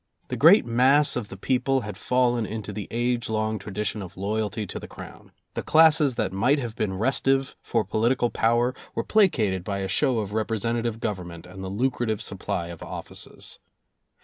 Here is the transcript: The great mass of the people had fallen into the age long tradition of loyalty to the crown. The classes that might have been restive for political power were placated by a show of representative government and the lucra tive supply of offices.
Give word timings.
The 0.29 0.35
great 0.35 0.65
mass 0.65 1.15
of 1.15 1.29
the 1.29 1.37
people 1.37 1.81
had 1.81 1.95
fallen 1.95 2.43
into 2.43 2.73
the 2.73 2.87
age 2.89 3.29
long 3.29 3.59
tradition 3.59 4.01
of 4.01 4.17
loyalty 4.17 4.65
to 4.65 4.79
the 4.79 4.87
crown. 4.87 5.31
The 5.53 5.61
classes 5.61 6.15
that 6.15 6.33
might 6.33 6.57
have 6.57 6.75
been 6.75 6.95
restive 6.97 7.55
for 7.61 7.83
political 7.83 8.31
power 8.31 8.73
were 8.95 9.03
placated 9.03 9.63
by 9.63 9.77
a 9.77 9.87
show 9.87 10.17
of 10.17 10.33
representative 10.33 10.99
government 11.01 11.45
and 11.45 11.63
the 11.63 11.69
lucra 11.69 12.07
tive 12.07 12.19
supply 12.23 12.69
of 12.69 12.81
offices. 12.81 13.59